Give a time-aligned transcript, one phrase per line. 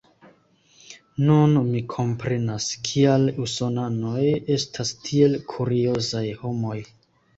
[1.25, 4.25] Nun mi komprenas, kial usonanoj
[4.57, 6.79] estas tiel kuriozaj homoj.